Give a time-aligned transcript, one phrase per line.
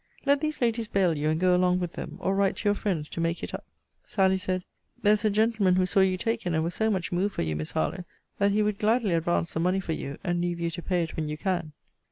[0.25, 3.07] Let these ladies bail you, and go along with them; or write to your friends
[3.11, 3.63] to make it up.
[4.01, 4.65] Sally said,
[5.03, 7.55] There is a gentleman who saw you taken, and was so much moved for you,
[7.55, 8.05] Miss Harlowe,
[8.39, 11.15] that he would gladly advance the money for you, and leave you to pay it
[11.15, 11.73] when you can.